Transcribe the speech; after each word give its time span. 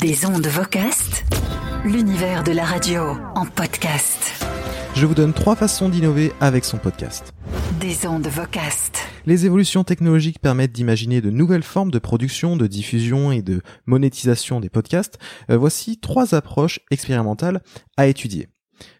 Des 0.00 0.26
ondes 0.26 0.46
Vocast, 0.46 1.24
l'univers 1.84 2.44
de 2.44 2.52
la 2.52 2.64
radio 2.64 3.16
en 3.34 3.46
podcast. 3.46 4.44
Je 4.94 5.06
vous 5.06 5.14
donne 5.14 5.32
trois 5.32 5.56
façons 5.56 5.88
d'innover 5.88 6.30
avec 6.40 6.64
son 6.64 6.78
podcast. 6.78 7.32
Des 7.80 8.06
ondes 8.06 8.28
Vocast. 8.28 8.98
Les 9.26 9.44
évolutions 9.44 9.82
technologiques 9.82 10.38
permettent 10.38 10.70
d'imaginer 10.72 11.20
de 11.20 11.30
nouvelles 11.30 11.64
formes 11.64 11.90
de 11.90 11.98
production, 11.98 12.56
de 12.56 12.68
diffusion 12.68 13.32
et 13.32 13.42
de 13.42 13.60
monétisation 13.86 14.60
des 14.60 14.68
podcasts. 14.68 15.18
Euh, 15.50 15.56
voici 15.56 15.98
trois 15.98 16.32
approches 16.32 16.78
expérimentales 16.92 17.60
à 17.96 18.06
étudier. 18.06 18.46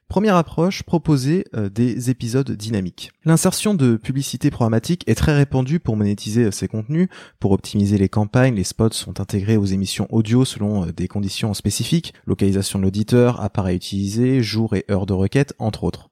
Première 0.08 0.36
approche, 0.36 0.84
proposer 0.84 1.44
euh, 1.54 1.68
des 1.68 2.08
épisodes 2.08 2.50
dynamiques. 2.50 3.12
L'insertion 3.26 3.74
de 3.74 3.96
publicité 3.96 4.50
programmatique 4.50 5.04
est 5.06 5.14
très 5.14 5.36
répandue 5.36 5.80
pour 5.80 5.98
monétiser 5.98 6.44
euh, 6.44 6.50
ces 6.50 6.66
contenus, 6.66 7.10
pour 7.40 7.52
optimiser 7.52 7.98
les 7.98 8.08
campagnes, 8.08 8.54
les 8.54 8.64
spots 8.64 8.92
sont 8.92 9.20
intégrés 9.20 9.58
aux 9.58 9.66
émissions 9.66 10.06
audio 10.08 10.46
selon 10.46 10.86
euh, 10.86 10.92
des 10.92 11.08
conditions 11.08 11.52
spécifiques, 11.52 12.14
localisation 12.24 12.78
de 12.78 12.84
l'auditeur, 12.84 13.42
appareil 13.42 13.76
utilisé, 13.76 14.42
jour 14.42 14.74
et 14.74 14.86
heure 14.90 15.04
de 15.04 15.12
requête, 15.12 15.52
entre 15.58 15.84
autres. 15.84 16.08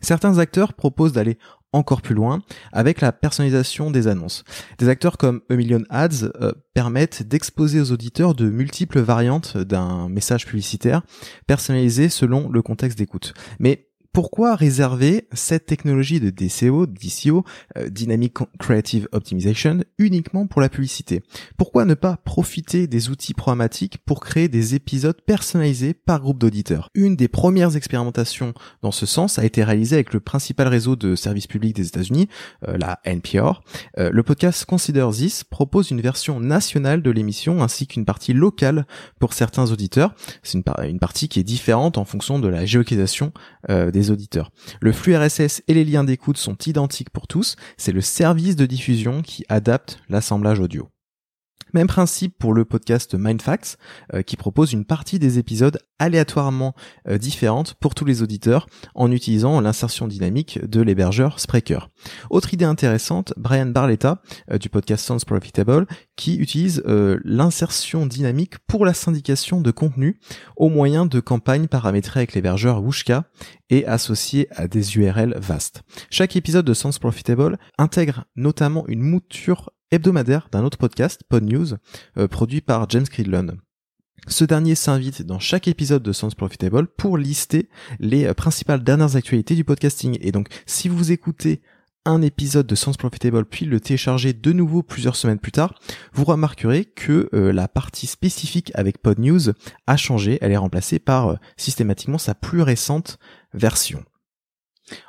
Certains 0.00 0.38
acteurs 0.38 0.72
proposent 0.72 1.12
d'aller 1.12 1.36
encore 1.72 2.02
plus 2.02 2.14
loin 2.14 2.40
avec 2.72 3.00
la 3.00 3.12
personnalisation 3.12 3.90
des 3.90 4.08
annonces. 4.08 4.44
Des 4.78 4.88
acteurs 4.88 5.18
comme 5.18 5.42
A 5.50 5.54
Million 5.54 5.82
Ads 5.90 6.30
euh, 6.40 6.52
permettent 6.74 7.22
d'exposer 7.22 7.80
aux 7.80 7.92
auditeurs 7.92 8.34
de 8.34 8.48
multiples 8.48 9.00
variantes 9.00 9.56
d'un 9.56 10.08
message 10.08 10.46
publicitaire 10.46 11.02
personnalisé 11.46 12.08
selon 12.08 12.48
le 12.48 12.62
contexte 12.62 12.98
d'écoute. 12.98 13.34
Mais 13.58 13.89
pourquoi 14.12 14.56
réserver 14.56 15.28
cette 15.32 15.66
technologie 15.66 16.18
de 16.18 16.30
DCO, 16.30 16.86
DCO, 16.86 17.44
euh, 17.78 17.88
Dynamic 17.88 18.38
Creative 18.58 19.08
Optimization, 19.12 19.84
uniquement 19.98 20.48
pour 20.48 20.60
la 20.60 20.68
publicité? 20.68 21.22
Pourquoi 21.56 21.84
ne 21.84 21.94
pas 21.94 22.16
profiter 22.16 22.88
des 22.88 23.08
outils 23.10 23.34
programmatiques 23.34 23.98
pour 24.04 24.20
créer 24.20 24.48
des 24.48 24.74
épisodes 24.74 25.20
personnalisés 25.24 25.94
par 25.94 26.20
groupe 26.20 26.38
d'auditeurs? 26.38 26.88
Une 26.94 27.14
des 27.14 27.28
premières 27.28 27.76
expérimentations 27.76 28.52
dans 28.82 28.90
ce 28.90 29.06
sens 29.06 29.38
a 29.38 29.44
été 29.44 29.62
réalisée 29.62 29.94
avec 29.94 30.12
le 30.12 30.18
principal 30.18 30.66
réseau 30.66 30.96
de 30.96 31.14
services 31.14 31.46
publics 31.46 31.76
des 31.76 31.86
États-Unis, 31.86 32.28
euh, 32.66 32.76
la 32.78 32.98
NPR. 33.04 33.62
Euh, 33.98 34.10
le 34.12 34.22
podcast 34.24 34.64
Consider 34.64 35.06
This 35.12 35.44
propose 35.44 35.92
une 35.92 36.00
version 36.00 36.40
nationale 36.40 37.02
de 37.02 37.10
l'émission 37.12 37.62
ainsi 37.62 37.86
qu'une 37.86 38.04
partie 38.04 38.32
locale 38.32 38.86
pour 39.20 39.34
certains 39.34 39.70
auditeurs. 39.70 40.14
C'est 40.42 40.58
une, 40.58 40.64
une, 40.88 40.98
partie 40.98 41.28
qui 41.28 41.38
est 41.38 41.44
différente 41.44 41.96
en 41.96 42.04
fonction 42.04 42.40
de 42.40 42.48
la 42.48 42.64
géolocalisation 42.64 43.32
des 43.68 43.99
auditeurs. 44.08 44.50
Le 44.80 44.92
flux 44.92 45.16
RSS 45.16 45.62
et 45.68 45.74
les 45.74 45.84
liens 45.84 46.04
d'écoute 46.04 46.38
sont 46.38 46.56
identiques 46.66 47.10
pour 47.10 47.26
tous, 47.26 47.56
c'est 47.76 47.92
le 47.92 48.00
service 48.00 48.56
de 48.56 48.66
diffusion 48.66 49.22
qui 49.22 49.44
adapte 49.48 49.98
l'assemblage 50.08 50.60
audio. 50.60 50.88
Même 51.72 51.86
principe 51.86 52.36
pour 52.38 52.52
le 52.52 52.64
podcast 52.64 53.14
Mindfacts, 53.14 53.78
euh, 54.14 54.22
qui 54.22 54.36
propose 54.36 54.72
une 54.72 54.84
partie 54.84 55.18
des 55.18 55.38
épisodes 55.38 55.78
aléatoirement 55.98 56.74
euh, 57.08 57.18
différente 57.18 57.74
pour 57.74 57.94
tous 57.94 58.04
les 58.04 58.22
auditeurs 58.22 58.66
en 58.94 59.12
utilisant 59.12 59.60
l'insertion 59.60 60.08
dynamique 60.08 60.58
de 60.64 60.80
l'hébergeur 60.80 61.38
Spreaker. 61.38 61.88
Autre 62.28 62.54
idée 62.54 62.64
intéressante, 62.64 63.34
Brian 63.36 63.66
Barletta 63.66 64.20
euh, 64.50 64.58
du 64.58 64.68
podcast 64.68 65.04
Sounds 65.06 65.24
Profitable 65.24 65.86
qui 66.16 66.36
utilise 66.36 66.82
l'insertion 67.24 68.04
dynamique 68.04 68.58
pour 68.66 68.84
la 68.84 68.92
syndication 68.92 69.62
de 69.62 69.70
contenu 69.70 70.20
au 70.56 70.68
moyen 70.68 71.06
de 71.06 71.18
campagnes 71.18 71.66
paramétrées 71.66 72.20
avec 72.20 72.34
l'hébergeur 72.34 72.82
Wooshka 72.82 73.24
et 73.70 73.86
associées 73.86 74.48
à 74.54 74.68
des 74.68 74.98
URL 74.98 75.34
vastes. 75.38 75.82
Chaque 76.10 76.36
épisode 76.36 76.66
de 76.66 76.74
Sounds 76.74 76.98
Profitable 77.00 77.58
intègre 77.78 78.24
notamment 78.36 78.86
une 78.86 79.00
mouture 79.00 79.70
hebdomadaire 79.90 80.48
d'un 80.52 80.64
autre 80.64 80.78
podcast, 80.78 81.22
Pod 81.28 81.44
News, 81.44 81.74
euh, 82.16 82.28
produit 82.28 82.60
par 82.60 82.88
James 82.90 83.06
Cridlon. 83.06 83.58
Ce 84.28 84.44
dernier 84.44 84.74
s'invite 84.74 85.22
dans 85.22 85.38
chaque 85.38 85.66
épisode 85.66 86.02
de 86.02 86.12
Sounds 86.12 86.34
Profitable 86.36 86.86
pour 86.86 87.18
lister 87.18 87.68
les 87.98 88.26
euh, 88.26 88.34
principales 88.34 88.84
dernières 88.84 89.16
actualités 89.16 89.54
du 89.54 89.64
podcasting. 89.64 90.18
Et 90.20 90.32
donc, 90.32 90.48
si 90.66 90.88
vous 90.88 91.10
écoutez 91.10 91.62
un 92.04 92.22
épisode 92.22 92.66
de 92.66 92.74
Sounds 92.74 92.96
Profitable 92.96 93.44
puis 93.44 93.66
le 93.66 93.80
télécharger 93.80 94.32
de 94.32 94.52
nouveau 94.52 94.82
plusieurs 94.82 95.16
semaines 95.16 95.38
plus 95.38 95.52
tard, 95.52 95.74
vous 96.12 96.24
remarquerez 96.24 96.84
que 96.84 97.28
euh, 97.34 97.52
la 97.52 97.68
partie 97.68 98.06
spécifique 98.06 98.70
avec 98.74 98.98
Pod 98.98 99.18
News 99.18 99.50
a 99.86 99.96
changé, 99.96 100.38
elle 100.40 100.52
est 100.52 100.56
remplacée 100.56 100.98
par 100.98 101.38
systématiquement 101.56 102.18
sa 102.18 102.34
plus 102.34 102.62
récente 102.62 103.18
version. 103.54 104.04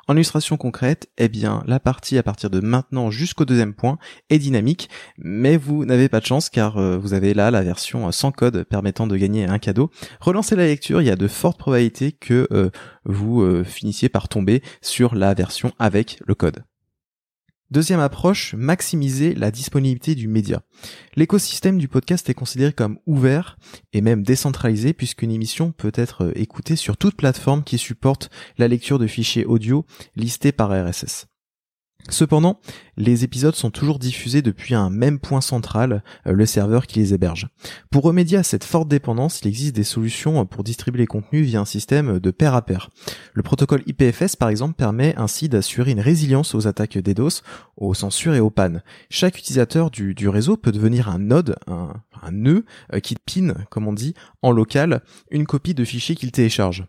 En 0.08 0.14
illustration 0.14 0.56
concrète, 0.56 1.08
eh 1.18 1.28
bien, 1.28 1.62
la 1.66 1.80
partie 1.80 2.18
à 2.18 2.22
partir 2.22 2.50
de 2.50 2.60
maintenant 2.60 3.10
jusqu'au 3.10 3.44
deuxième 3.44 3.74
point 3.74 3.98
est 4.30 4.38
dynamique, 4.38 4.88
mais 5.18 5.56
vous 5.56 5.84
n'avez 5.84 6.08
pas 6.08 6.20
de 6.20 6.26
chance 6.26 6.50
car 6.50 6.78
euh, 6.78 6.98
vous 6.98 7.14
avez 7.14 7.34
là 7.34 7.50
la 7.50 7.62
version 7.62 8.08
euh, 8.08 8.12
sans 8.12 8.32
code 8.32 8.64
permettant 8.64 9.06
de 9.06 9.16
gagner 9.16 9.46
un 9.46 9.58
cadeau. 9.58 9.90
Relancez 10.20 10.56
la 10.56 10.66
lecture, 10.66 11.00
il 11.00 11.06
y 11.06 11.10
a 11.10 11.16
de 11.16 11.28
fortes 11.28 11.58
probabilités 11.58 12.12
que 12.12 12.46
euh, 12.52 12.70
vous 13.04 13.64
finissiez 13.64 14.08
par 14.08 14.28
tomber 14.28 14.62
sur 14.80 15.14
la 15.14 15.34
version 15.34 15.72
avec 15.78 16.18
le 16.24 16.34
code. 16.34 16.64
Deuxième 17.72 18.00
approche, 18.00 18.54
maximiser 18.54 19.34
la 19.34 19.50
disponibilité 19.50 20.14
du 20.14 20.28
média. 20.28 20.60
L'écosystème 21.16 21.78
du 21.78 21.88
podcast 21.88 22.28
est 22.28 22.34
considéré 22.34 22.74
comme 22.74 22.98
ouvert 23.06 23.56
et 23.94 24.02
même 24.02 24.22
décentralisé 24.22 24.92
puisqu'une 24.92 25.30
émission 25.30 25.72
peut 25.72 25.92
être 25.94 26.34
écoutée 26.36 26.76
sur 26.76 26.98
toute 26.98 27.16
plateforme 27.16 27.64
qui 27.64 27.78
supporte 27.78 28.28
la 28.58 28.68
lecture 28.68 28.98
de 28.98 29.06
fichiers 29.06 29.46
audio 29.46 29.86
listés 30.16 30.52
par 30.52 30.68
RSS. 30.68 31.31
Cependant, 32.08 32.58
les 32.96 33.22
épisodes 33.24 33.54
sont 33.54 33.70
toujours 33.70 33.98
diffusés 33.98 34.42
depuis 34.42 34.74
un 34.74 34.90
même 34.90 35.20
point 35.20 35.40
central, 35.40 36.02
euh, 36.26 36.32
le 36.32 36.46
serveur 36.46 36.86
qui 36.86 36.98
les 36.98 37.14
héberge. 37.14 37.48
Pour 37.90 38.02
remédier 38.02 38.38
à 38.38 38.42
cette 38.42 38.64
forte 38.64 38.88
dépendance, 38.88 39.40
il 39.40 39.48
existe 39.48 39.76
des 39.76 39.84
solutions 39.84 40.44
pour 40.44 40.64
distribuer 40.64 41.00
les 41.00 41.06
contenus 41.06 41.46
via 41.46 41.60
un 41.60 41.64
système 41.64 42.18
de 42.18 42.30
pair 42.30 42.54
à 42.54 42.62
pair. 42.62 42.90
Le 43.34 43.42
protocole 43.42 43.82
IPFS, 43.86 44.36
par 44.36 44.48
exemple, 44.48 44.74
permet 44.74 45.14
ainsi 45.16 45.48
d'assurer 45.48 45.92
une 45.92 46.00
résilience 46.00 46.54
aux 46.54 46.66
attaques 46.66 46.98
DDoS, 46.98 47.42
aux 47.76 47.94
censures 47.94 48.34
et 48.34 48.40
aux 48.40 48.50
pannes. 48.50 48.82
Chaque 49.08 49.38
utilisateur 49.38 49.90
du, 49.90 50.28
réseau 50.28 50.56
peut 50.56 50.72
devenir 50.72 51.08
un 51.08 51.18
node, 51.18 51.56
un, 51.66 51.94
un 52.20 52.32
nœud, 52.32 52.64
euh, 52.92 53.00
qui 53.00 53.14
pin, 53.14 53.54
comme 53.70 53.86
on 53.86 53.92
dit, 53.92 54.14
en 54.42 54.50
local, 54.50 55.02
une 55.30 55.46
copie 55.46 55.74
de 55.74 55.84
fichier 55.84 56.16
qu'il 56.16 56.32
télécharge. 56.32 56.84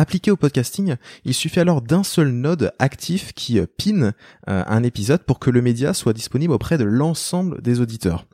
Appliqué 0.00 0.30
au 0.30 0.36
podcasting, 0.36 0.96
il 1.26 1.34
suffit 1.34 1.60
alors 1.60 1.82
d'un 1.82 2.02
seul 2.02 2.30
node 2.30 2.72
actif 2.78 3.34
qui 3.34 3.58
euh, 3.58 3.66
pin 3.66 4.00
euh, 4.02 4.12
un 4.46 4.82
épisode 4.82 5.24
pour 5.24 5.38
que 5.38 5.50
le 5.50 5.60
média 5.60 5.92
soit 5.92 6.14
disponible 6.14 6.54
auprès 6.54 6.78
de 6.78 6.84
l'ensemble 6.84 7.60
des 7.60 7.82
auditeurs. 7.82 8.24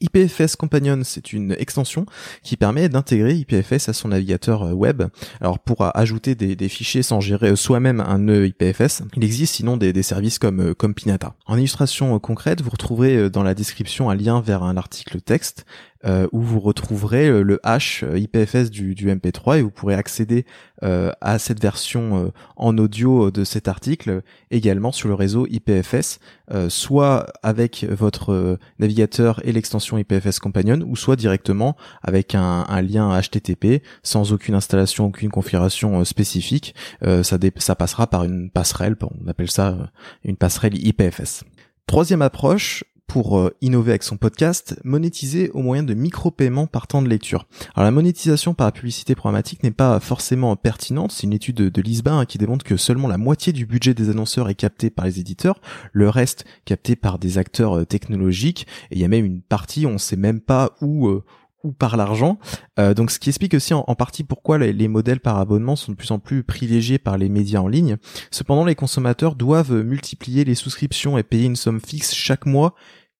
IPFS 0.00 0.56
Companion, 0.56 1.00
c'est 1.04 1.32
une 1.32 1.54
extension 1.56 2.04
qui 2.42 2.56
permet 2.56 2.88
d'intégrer 2.88 3.34
IPFS 3.34 3.88
à 3.88 3.92
son 3.92 4.08
navigateur 4.08 4.64
euh, 4.64 4.72
web. 4.72 5.04
Alors 5.40 5.60
pour 5.60 5.88
ajouter 5.96 6.34
des, 6.34 6.68
fichiers 6.68 7.04
sans 7.04 7.20
gérer 7.20 7.54
soi-même 7.54 8.00
un 8.00 8.18
nœud 8.18 8.48
IPFS, 8.48 9.02
il 9.14 9.22
existe 9.22 9.54
sinon 9.54 9.76
des, 9.76 10.02
services 10.02 10.40
comme, 10.40 10.74
comme 10.74 10.94
Pinata. 10.94 11.36
En 11.46 11.58
illustration 11.58 12.18
concrète, 12.18 12.60
vous 12.60 12.70
retrouverez 12.70 13.30
dans 13.30 13.44
la 13.44 13.54
description 13.54 14.10
un 14.10 14.16
lien 14.16 14.40
vers 14.40 14.64
un 14.64 14.76
article 14.76 15.20
texte 15.20 15.64
euh, 16.04 16.28
où 16.30 16.40
vous 16.40 16.60
retrouverez 16.60 17.26
euh, 17.26 17.42
le 17.42 17.58
hash 17.64 18.04
euh, 18.04 18.16
IPFS 18.16 18.70
du, 18.70 18.94
du 18.94 19.08
MP3 19.08 19.58
et 19.58 19.62
vous 19.62 19.70
pourrez 19.72 19.94
accéder 19.94 20.46
à 20.80 21.40
cette 21.40 21.60
version 21.60 22.32
en 22.56 22.78
audio 22.78 23.32
de 23.32 23.42
cet 23.42 23.66
article 23.66 24.22
également 24.52 24.92
sur 24.92 25.08
le 25.08 25.14
réseau 25.14 25.44
IPFS, 25.50 26.20
soit 26.68 27.26
avec 27.42 27.84
votre 27.90 28.60
navigateur 28.78 29.40
et 29.44 29.50
l'extension 29.50 29.98
IPFS 29.98 30.38
Companion, 30.38 30.78
ou 30.86 30.94
soit 30.94 31.16
directement 31.16 31.76
avec 32.00 32.36
un, 32.36 32.64
un 32.68 32.80
lien 32.80 33.20
HTTP 33.20 33.82
sans 34.04 34.32
aucune 34.32 34.54
installation, 34.54 35.06
aucune 35.06 35.30
configuration 35.30 36.04
spécifique. 36.04 36.76
ça, 37.02 37.38
ça 37.56 37.74
passera 37.74 38.06
par 38.06 38.22
une 38.22 38.48
passerelle, 38.48 38.94
on 39.02 39.26
appelle 39.26 39.50
ça 39.50 39.90
une 40.22 40.36
passerelle 40.36 40.76
IPFS. 40.76 41.42
Troisième 41.88 42.22
approche, 42.22 42.84
pour 43.08 43.38
euh, 43.38 43.56
innover 43.62 43.92
avec 43.92 44.04
son 44.04 44.18
podcast, 44.18 44.78
monétiser 44.84 45.50
au 45.54 45.62
moyen 45.62 45.82
de 45.82 45.94
micro-paiements 45.94 46.66
par 46.68 46.86
temps 46.86 47.02
de 47.02 47.08
lecture. 47.08 47.46
Alors 47.74 47.84
la 47.84 47.90
monétisation 47.90 48.54
par 48.54 48.66
la 48.66 48.72
publicité 48.72 49.14
programmatique 49.14 49.64
n'est 49.64 49.70
pas 49.70 49.98
forcément 49.98 50.54
pertinente, 50.54 51.10
c'est 51.10 51.24
une 51.24 51.32
étude 51.32 51.56
de, 51.56 51.68
de 51.70 52.08
hein, 52.08 52.26
qui 52.26 52.38
démontre 52.38 52.64
que 52.64 52.76
seulement 52.76 53.08
la 53.08 53.18
moitié 53.18 53.52
du 53.52 53.66
budget 53.66 53.94
des 53.94 54.10
annonceurs 54.10 54.48
est 54.50 54.54
capté 54.54 54.90
par 54.90 55.06
les 55.06 55.18
éditeurs, 55.18 55.60
le 55.92 56.08
reste 56.08 56.44
capté 56.66 56.94
par 56.94 57.18
des 57.18 57.38
acteurs 57.38 57.78
euh, 57.78 57.84
technologiques, 57.84 58.66
et 58.90 58.96
il 58.96 59.00
y 59.00 59.04
a 59.04 59.08
même 59.08 59.24
une 59.24 59.40
partie, 59.40 59.86
on 59.86 59.98
sait 59.98 60.16
même 60.16 60.40
pas 60.40 60.76
où 60.82 61.08
euh, 61.08 61.24
ou 61.64 61.72
par 61.72 61.96
l'argent. 61.96 62.38
Euh, 62.78 62.94
donc 62.94 63.10
ce 63.10 63.18
qui 63.18 63.30
explique 63.30 63.54
aussi 63.54 63.74
en, 63.74 63.82
partie 63.94 64.24
pourquoi 64.24 64.58
les, 64.58 64.88
modèles 64.88 65.20
par 65.20 65.38
abonnement 65.38 65.76
sont 65.76 65.92
de 65.92 65.96
plus 65.96 66.10
en 66.10 66.18
plus 66.18 66.42
privilégiés 66.42 66.98
par 66.98 67.18
les 67.18 67.28
médias 67.28 67.60
en 67.60 67.68
ligne. 67.68 67.96
Cependant, 68.30 68.64
les 68.64 68.74
consommateurs 68.74 69.34
doivent 69.34 69.82
multiplier 69.82 70.44
les 70.44 70.54
souscriptions 70.54 71.18
et 71.18 71.22
payer 71.22 71.46
une 71.46 71.56
somme 71.56 71.80
fixe 71.80 72.14
chaque 72.14 72.46
mois 72.46 72.74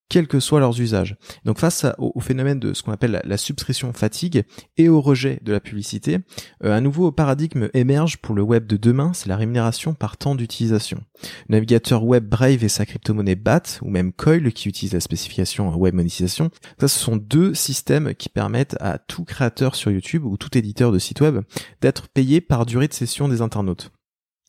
quels 0.08 0.26
que 0.26 0.40
soient 0.40 0.60
leurs 0.60 0.80
usages. 0.80 1.16
Donc 1.44 1.58
face 1.58 1.86
au, 1.98 2.20
phénomène 2.20 2.58
de 2.58 2.72
ce 2.72 2.82
qu'on 2.82 2.92
appelle 2.92 3.20
la, 3.24 3.36
subscription 3.36 3.92
fatigue 3.92 4.44
et 4.76 4.88
au 4.88 5.00
rejet 5.00 5.40
de 5.42 5.52
la 5.52 5.60
publicité, 5.60 6.18
euh, 6.64 6.72
un 6.72 6.80
nouveau 6.80 7.12
paradigme 7.12 7.68
émerge 7.74 8.18
pour 8.18 8.34
le 8.34 8.42
web 8.42 8.66
de 8.66 8.76
demain, 8.76 9.12
c'est 9.14 9.28
la 9.28 9.36
rémunération 9.36 9.94
par 9.94 10.16
temps 10.16 10.34
d'utilisation. 10.34 11.02
Le 11.48 11.54
navigateur 11.54 12.04
web 12.04 12.26
Brave 12.26 12.64
et 12.64 12.68
sa 12.68 12.86
crypto-monnaie 12.86 13.36
BAT, 13.36 13.80
ou 13.82 13.90
même 13.90 14.12
Coil 14.12 14.52
qui 14.52 14.68
utilise 14.68 14.94
la 14.94 15.00
spécification 15.00 15.74
web 15.76 15.94
monétisation, 15.94 16.50
ça 16.80 16.88
ce 16.88 16.98
sont 16.98 17.16
deux 17.16 17.54
systèmes 17.54 18.14
qui 18.14 18.28
permettent 18.28 18.76
à 18.80 18.98
tout 18.98 19.24
créateur 19.24 19.74
sur 19.74 19.90
YouTube 19.90 20.24
ou 20.24 20.36
tout 20.36 20.56
éditeur 20.56 20.92
de 20.92 20.98
site 20.98 21.20
web 21.20 21.40
d'être 21.80 22.08
payé 22.08 22.40
par 22.40 22.66
durée 22.66 22.88
de 22.88 22.94
session 22.94 23.28
des 23.28 23.42
internautes. 23.42 23.92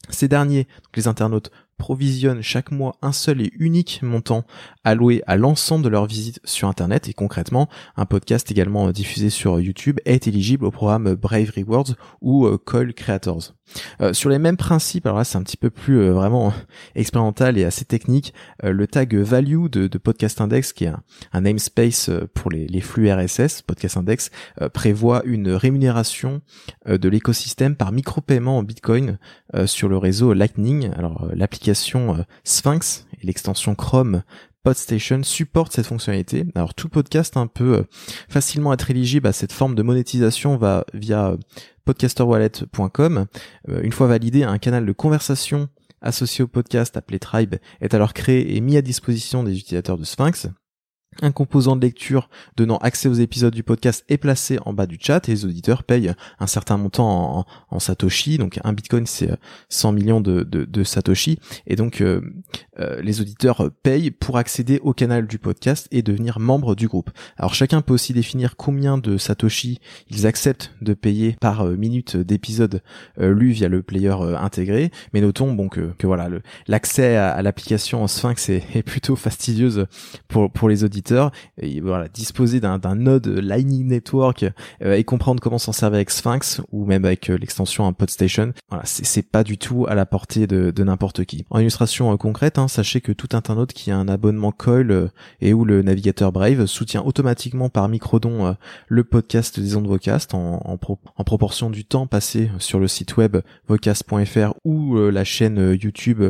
Ces 0.10 0.28
derniers, 0.28 0.68
les 0.96 1.08
internautes, 1.08 1.52
provisionnent 1.80 2.44
chaque 2.44 2.70
mois 2.72 2.96
un 3.02 3.12
seul 3.12 3.42
et 3.42 3.52
unique 3.58 4.02
montant 4.04 4.44
alloué 4.84 5.24
à 5.26 5.38
l'ensemble 5.38 5.84
de 5.84 5.90
leurs 5.90 6.06
visites 6.06 6.40
sur 6.44 6.68
Internet 6.68 7.08
et 7.08 7.14
concrètement, 7.14 7.70
un 7.98 8.06
podcast 8.06 8.52
également 8.52 8.92
diffusé 8.92 9.32
sur 9.32 9.60
YouTube 9.60 10.00
est 10.06 10.28
éligible 10.28 10.66
au 10.66 10.72
programme 10.72 11.16
Brave 11.16 11.52
Rewards 11.56 11.96
ou 12.22 12.46
euh, 12.46 12.58
Call 12.64 12.94
Creators. 12.94 13.54
Euh, 14.02 14.14
sur 14.14 14.30
les 14.30 14.40
mêmes 14.40 14.58
principes, 14.58 15.06
alors 15.06 15.20
là 15.20 15.24
c'est 15.24 15.38
un 15.38 15.44
petit 15.44 15.58
peu 15.58 15.70
plus 15.70 16.00
euh, 16.00 16.12
vraiment 16.12 16.52
expérimental 16.96 17.58
et 17.58 17.64
assez 17.64 17.86
technique, 17.86 18.34
le 18.64 18.88
tag 18.88 19.16
value 19.16 19.68
de, 19.68 19.88
Podcast 19.98 20.42
Index, 20.42 20.74
qui 20.74 20.86
est 20.86 20.92
un, 21.34 21.42
namespace 21.42 22.10
pour 22.34 22.52
les, 22.52 22.68
les, 22.68 22.82
flux 22.82 23.12
RSS, 23.12 23.62
Podcast 23.62 23.98
Index, 23.98 24.32
prévoit 24.74 25.22
une 25.26 25.52
rémunération 25.52 26.42
de 26.88 27.10
l'écosystème 27.10 27.76
par 27.76 27.92
micro-paiement 27.92 28.58
en 28.58 28.64
Bitcoin 28.64 29.18
sur 29.66 29.88
le 29.88 29.98
réseau 29.98 30.34
Lightning. 30.34 30.92
Alors 30.98 31.28
l'application 31.34 31.69
Sphinx 31.74 33.06
et 33.22 33.26
l'extension 33.26 33.76
Chrome 33.76 34.24
Podstation 34.64 35.24
supporte 35.24 35.72
cette 35.72 35.86
fonctionnalité. 35.86 36.46
Alors 36.54 36.74
tout 36.74 36.90
podcast 36.90 37.38
un 37.38 37.48
peu 37.48 37.76
euh, 37.76 37.84
facilement 38.28 38.74
être 38.74 38.92
éligible 38.92 39.28
à 39.28 39.32
cette 39.32 39.54
forme 39.54 39.74
de 39.74 39.84
monétisation 39.84 40.58
va 40.58 40.86
via 40.94 41.30
euh, 41.30 41.38
podcasterwallet.com. 41.86 43.26
Euh, 43.70 43.82
une 43.82 43.94
fois 43.94 44.08
validé, 44.08 44.44
un 44.44 44.58
canal 44.58 44.86
de 44.86 44.92
conversation 44.92 45.70
associé 46.02 46.44
au 46.44 46.48
podcast 46.48 46.98
appelé 46.98 47.20
Tribe 47.20 47.56
est 47.80 47.94
alors 47.94 48.14
créé 48.14 48.56
et 48.56 48.60
mis 48.60 48.76
à 48.76 48.82
disposition 48.82 49.44
des 49.44 49.58
utilisateurs 49.58 49.98
de 49.98 50.04
Sphinx. 50.04 50.48
Un 51.22 51.32
composant 51.32 51.76
de 51.76 51.82
lecture 51.82 52.30
donnant 52.56 52.78
accès 52.78 53.10
aux 53.10 53.14
épisodes 53.14 53.54
du 53.54 53.64
podcast 53.64 54.06
est 54.08 54.18
placé 54.18 54.58
en 54.66 54.72
bas 54.72 54.86
du 54.86 54.98
chat 55.02 55.28
et 55.28 55.34
les 55.34 55.46
auditeurs 55.46 55.84
payent 55.84 56.14
un 56.40 56.48
certain 56.48 56.78
montant 56.78 57.46
en, 57.70 57.80
Satoshi. 57.80 58.38
Donc 58.38 58.60
un 58.64 58.72
bitcoin 58.72 59.06
c'est 59.06 59.30
100 59.68 59.92
millions 59.92 60.22
de, 60.22 60.84
Satoshi. 60.84 61.38
Et 61.68 61.76
donc 61.76 62.00
euh, 62.00 62.22
euh, 62.80 63.02
les 63.02 63.20
auditeurs 63.20 63.70
payent 63.84 64.12
pour 64.12 64.38
accéder 64.38 64.80
au 64.82 64.94
canal 64.94 65.28
du 65.28 65.40
podcast 65.40 65.90
et 65.92 66.04
devenir 66.04 66.40
membre 66.40 66.76
du 66.76 66.88
groupe. 66.88 67.10
Alors 67.38 67.54
chacun 67.54 67.82
peut 67.82 67.94
aussi 67.94 68.14
définir 68.14 68.56
combien 68.56 68.98
de 68.98 69.18
Satoshi 69.18 69.80
ils 70.10 70.26
acceptent 70.26 70.72
de 70.82 70.94
payer 70.94 71.36
par 71.42 71.62
euh, 71.62 71.76
minute 71.76 72.16
d'épisode 72.16 72.82
lu 73.18 73.52
via 73.52 73.68
le 73.68 73.82
player 73.82 74.16
intégré. 74.38 74.92
Mais 75.14 75.20
notons 75.22 75.52
bon 75.54 75.68
que, 75.68 75.92
que 75.98 76.08
voilà 76.08 76.30
l'accès 76.68 77.18
à, 77.18 77.42
l'application 77.42 78.08
Sphinx 78.08 78.50
est, 78.50 78.84
plutôt 78.84 79.16
fastidieuse 79.16 79.86
pour 80.28 80.70
les 80.70 80.84
auditeurs 80.84 81.09
et 81.62 81.80
voilà, 81.82 82.08
disposer 82.08 82.60
d'un 82.60 82.96
node 82.96 83.28
Lightning 83.28 83.88
Network 83.88 84.46
euh, 84.84 84.96
et 84.96 85.04
comprendre 85.04 85.42
comment 85.42 85.58
s'en 85.58 85.72
servir 85.72 85.98
avec 85.98 86.10
Sphinx 86.10 86.62
ou 86.72 86.86
même 86.86 87.06
avec 87.06 87.30
euh, 87.30 87.38
l'extension 87.38 87.92
PodStation, 87.94 88.54
voilà, 88.70 88.84
c'est 88.86 89.24
pas 89.24 89.44
du 89.44 89.58
tout 89.58 89.86
à 89.88 89.96
la 89.96 90.06
portée 90.06 90.48
de, 90.48 90.84
n'importe 90.84 91.26
qui. 91.26 91.46
En 91.50 91.60
illustration 91.60 92.14
euh, 92.14 92.18
concrète, 92.18 92.58
hein, 92.58 92.68
sachez 92.68 93.02
que 93.02 93.12
tout 93.12 93.30
internaute 93.34 93.74
qui 93.74 93.92
a 93.92 93.98
un 93.98 94.08
abonnement 94.08 94.52
Coil 94.52 95.10
et 95.42 95.54
où 95.54 95.66
le 95.66 95.82
navigateur 95.82 96.32
Brave 96.32 96.66
soutient 96.66 97.02
automatiquement 97.02 97.70
par 97.70 97.88
microdon 97.90 98.56
le 98.88 99.04
podcast 99.04 99.60
des 99.60 99.76
ondes 99.76 99.88
Vocast 99.88 100.34
en, 100.34 100.78
proportion 101.26 101.70
du 101.70 101.86
temps 101.86 102.08
passé 102.08 102.50
sur 102.60 102.80
le 102.80 102.88
site 102.88 103.18
web 103.18 103.38
vocast.fr 103.68 104.54
ou 104.64 104.98
la 104.98 105.24
chaîne 105.24 105.78
YouTube 105.82 106.24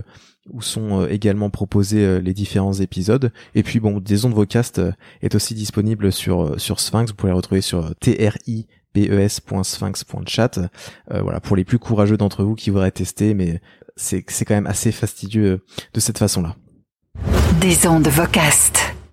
où 0.52 0.62
sont 0.62 1.02
euh, 1.02 1.08
également 1.10 1.50
proposés 1.50 2.06
euh, 2.06 2.20
les 2.20 2.34
différents 2.34 2.74
épisodes. 2.74 3.32
Et 3.56 3.64
puis 3.64 3.80
bon, 3.80 4.00
des 4.00 4.26
ondes 4.26 4.34
Vocast 4.34 4.80
euh, 4.80 4.92
est 5.22 5.36
aussi 5.36 5.54
disponible 5.54 6.12
sur 6.12 6.60
sur 6.60 6.80
Sphinx. 6.80 7.12
Vous 7.12 7.16
pouvez 7.16 7.32
les 7.32 7.38
retrouver 7.38 7.62
sur 7.62 7.96
tribes.sphinx.chat. 8.00 10.60
voilà, 11.10 11.40
pour 11.40 11.56
les 11.56 11.64
plus 11.64 11.80
courageux 11.80 12.18
d'entre 12.18 12.44
vous 12.44 12.56
qui 12.56 12.70
voudraient 12.70 12.92
tester, 12.92 13.34
mais 13.34 13.62
c'est 13.96 14.26
c'est 14.28 14.44
quand 14.46 14.56
même 14.56 14.68
assez 14.68 14.92
fastidieux 14.92 15.64
de 15.94 16.00
cette 16.00 16.18
façon-là. 16.18 16.56
Des 17.60 17.88
ondes 17.88 18.08
Vocast. 18.08 18.99